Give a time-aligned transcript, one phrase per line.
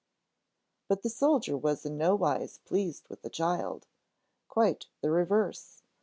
[0.87, 3.85] But the soldier was in nowise pleased with the child;
[4.47, 5.83] quite the reverse!